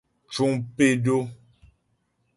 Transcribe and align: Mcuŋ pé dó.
Mcuŋ 0.29 0.51
pé 0.75 0.85
dó. 1.05 1.17